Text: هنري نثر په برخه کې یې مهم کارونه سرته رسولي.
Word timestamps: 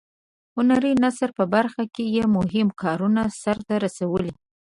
هنري 0.55 0.91
نثر 1.03 1.29
په 1.37 1.43
برخه 1.53 1.83
کې 1.95 2.03
یې 2.15 2.23
مهم 2.37 2.67
کارونه 2.81 3.21
سرته 3.43 3.73
رسولي. 3.85 4.33